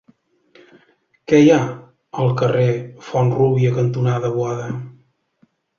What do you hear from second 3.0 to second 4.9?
Font-rúbia cantonada Boada?